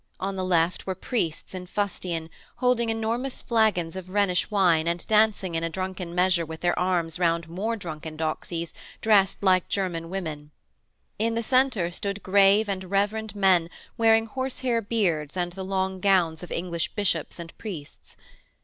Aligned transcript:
On 0.19 0.35
the 0.35 0.43
left 0.43 0.87
were 0.87 0.95
priests 0.95 1.53
in 1.53 1.67
fustian, 1.67 2.31
holding 2.55 2.89
enormous 2.89 3.39
flagons 3.43 3.95
of 3.95 4.09
Rhenish 4.09 4.49
wine 4.49 4.87
and 4.87 5.05
dancing 5.05 5.53
in 5.53 5.63
a 5.63 5.69
drunken 5.69 6.15
measure 6.15 6.43
with 6.43 6.61
their 6.61 6.73
arms 6.79 7.19
round 7.19 7.47
more 7.47 7.75
drunken 7.75 8.17
doxies 8.17 8.73
dressed 8.99 9.43
like 9.43 9.69
German 9.69 10.09
women. 10.09 10.49
In 11.19 11.35
the 11.35 11.43
centre 11.43 11.91
stood 11.91 12.23
grave 12.23 12.67
and 12.67 12.85
reverend 12.85 13.35
men 13.35 13.69
wearing 13.95 14.25
horsehair 14.25 14.81
beards 14.81 15.37
and 15.37 15.51
the 15.53 15.61
long 15.63 15.99
gowns 15.99 16.41
of 16.41 16.51
English 16.51 16.95
bishops 16.95 17.37
and 17.37 17.55
priests. 17.59 18.15